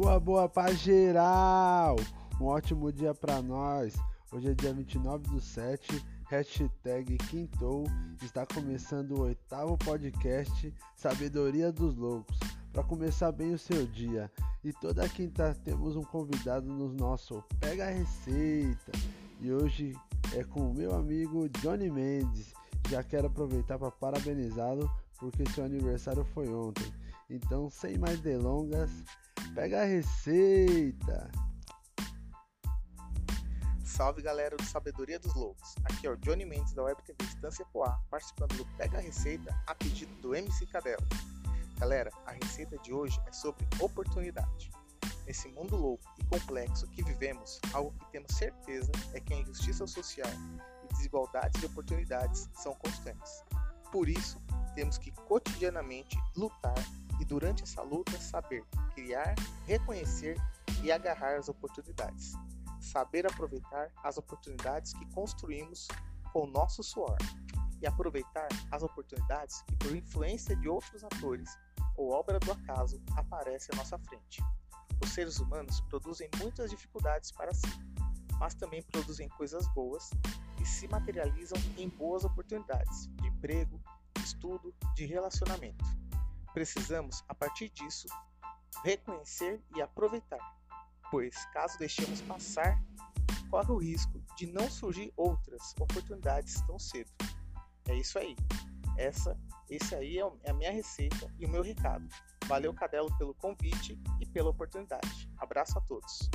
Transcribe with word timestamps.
Boa, 0.00 0.18
boa 0.18 0.48
pra 0.48 0.72
geral! 0.72 1.96
Um 2.40 2.46
ótimo 2.46 2.90
dia 2.90 3.12
pra 3.12 3.42
nós. 3.42 3.94
Hoje 4.32 4.48
é 4.48 4.54
dia 4.54 4.72
29 4.72 5.28
do 5.28 5.38
7, 5.38 6.02
hashtag 6.30 7.18
Quintou. 7.18 7.84
Está 8.22 8.46
começando 8.46 9.10
o 9.10 9.20
oitavo 9.24 9.76
podcast 9.76 10.74
Sabedoria 10.96 11.70
dos 11.70 11.94
Loucos. 11.98 12.38
Para 12.72 12.82
começar 12.82 13.30
bem 13.30 13.52
o 13.52 13.58
seu 13.58 13.86
dia. 13.86 14.32
E 14.64 14.72
toda 14.72 15.06
quinta 15.06 15.54
temos 15.66 15.96
um 15.96 16.02
convidado 16.02 16.66
no 16.66 16.88
nosso 16.94 17.44
Pega 17.60 17.88
a 17.88 17.90
Receita. 17.90 18.92
E 19.38 19.52
hoje 19.52 19.94
é 20.34 20.42
com 20.42 20.70
o 20.70 20.74
meu 20.74 20.94
amigo 20.94 21.46
Johnny 21.60 21.90
Mendes. 21.90 22.54
Já 22.88 23.02
quero 23.02 23.26
aproveitar 23.26 23.78
para 23.78 23.90
parabenizá-lo 23.90 24.90
porque 25.18 25.44
seu 25.50 25.62
aniversário 25.62 26.24
foi 26.24 26.48
ontem. 26.48 26.90
Então, 27.28 27.68
sem 27.70 27.96
mais 27.96 28.18
delongas, 28.18 28.90
Pega 29.54 29.82
a 29.82 29.84
receita! 29.84 31.28
Salve 33.84 34.22
galera 34.22 34.56
do 34.56 34.64
Sabedoria 34.64 35.18
dos 35.18 35.34
Loucos! 35.34 35.74
Aqui 35.84 36.06
é 36.06 36.10
o 36.10 36.16
Johnny 36.16 36.44
Mendes 36.44 36.72
da 36.72 36.84
Web 36.84 37.02
TV 37.02 37.24
Estância 37.24 37.66
Poá, 37.72 37.98
participando 38.08 38.56
do 38.56 38.64
Pega 38.76 38.98
a 38.98 39.00
Receita 39.00 39.52
a 39.66 39.74
pedido 39.74 40.14
do 40.22 40.36
MC 40.36 40.66
Cadelo. 40.66 41.04
Galera, 41.78 42.12
a 42.26 42.32
receita 42.32 42.78
de 42.78 42.92
hoje 42.92 43.20
é 43.26 43.32
sobre 43.32 43.66
oportunidade. 43.80 44.70
Nesse 45.26 45.48
mundo 45.48 45.76
louco 45.76 46.04
e 46.20 46.24
complexo 46.26 46.86
que 46.86 47.02
vivemos, 47.02 47.60
algo 47.72 47.92
que 47.98 48.12
temos 48.12 48.32
certeza 48.32 48.92
é 49.14 49.20
que 49.20 49.34
a 49.34 49.38
injustiça 49.38 49.84
social 49.84 50.30
e 50.84 50.94
desigualdades 50.94 51.60
de 51.60 51.66
oportunidades 51.66 52.48
são 52.54 52.72
constantes. 52.76 53.42
Por 53.90 54.08
isso, 54.08 54.40
temos 54.76 54.96
que 54.96 55.10
cotidianamente 55.10 56.16
lutar 56.36 56.78
e 57.20 57.24
durante 57.24 57.62
essa 57.62 57.82
luta 57.82 58.18
saber 58.18 58.64
criar, 58.94 59.34
reconhecer 59.66 60.36
e 60.82 60.90
agarrar 60.90 61.36
as 61.36 61.48
oportunidades. 61.48 62.32
Saber 62.80 63.26
aproveitar 63.26 63.92
as 64.02 64.16
oportunidades 64.16 64.94
que 64.94 65.04
construímos 65.12 65.86
com 66.32 66.46
nosso 66.46 66.82
suor 66.82 67.18
e 67.82 67.86
aproveitar 67.86 68.48
as 68.70 68.82
oportunidades 68.82 69.62
que 69.62 69.76
por 69.76 69.94
influência 69.94 70.56
de 70.56 70.68
outros 70.68 71.04
atores 71.04 71.50
ou 71.96 72.10
obra 72.10 72.38
do 72.38 72.52
acaso 72.52 73.02
aparecem 73.16 73.74
à 73.74 73.76
nossa 73.76 73.98
frente. 73.98 74.42
Os 75.02 75.10
seres 75.10 75.38
humanos 75.38 75.80
produzem 75.82 76.28
muitas 76.38 76.70
dificuldades 76.70 77.30
para 77.32 77.52
si, 77.52 77.68
mas 78.38 78.54
também 78.54 78.82
produzem 78.82 79.28
coisas 79.30 79.66
boas 79.74 80.10
e 80.60 80.64
se 80.64 80.88
materializam 80.88 81.58
em 81.76 81.88
boas 81.88 82.24
oportunidades 82.24 83.08
de 83.16 83.28
emprego, 83.28 83.80
de 84.16 84.24
estudo, 84.24 84.74
de 84.94 85.04
relacionamento. 85.06 85.84
Precisamos, 86.52 87.22
a 87.28 87.34
partir 87.34 87.68
disso, 87.70 88.08
reconhecer 88.84 89.62
e 89.76 89.82
aproveitar, 89.82 90.40
pois 91.10 91.44
caso 91.52 91.78
deixemos 91.78 92.20
passar, 92.22 92.80
corre 93.50 93.72
o 93.72 93.78
risco 93.78 94.20
de 94.36 94.46
não 94.46 94.70
surgir 94.70 95.12
outras 95.16 95.74
oportunidades 95.80 96.60
tão 96.62 96.78
cedo. 96.78 97.10
É 97.88 97.94
isso 97.94 98.18
aí. 98.18 98.36
Essa, 98.96 99.36
esse 99.68 99.94
aí 99.94 100.18
é, 100.18 100.30
é 100.44 100.50
a 100.50 100.54
minha 100.54 100.72
receita 100.72 101.32
e 101.38 101.46
o 101.46 101.48
meu 101.48 101.62
recado. 101.62 102.06
Valeu, 102.46 102.74
Cadelo, 102.74 103.16
pelo 103.16 103.34
convite 103.34 103.98
e 104.20 104.26
pela 104.26 104.50
oportunidade. 104.50 105.30
Abraço 105.38 105.78
a 105.78 105.80
todos. 105.82 106.28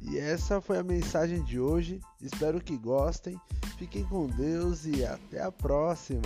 E 0.00 0.18
essa 0.18 0.60
foi 0.60 0.78
a 0.78 0.82
mensagem 0.82 1.42
de 1.44 1.58
hoje. 1.58 2.00
Espero 2.20 2.60
que 2.60 2.76
gostem. 2.76 3.40
Fiquem 3.78 4.04
com 4.04 4.26
Deus 4.26 4.84
e 4.86 5.04
até 5.04 5.42
a 5.42 5.52
próxima. 5.52 6.22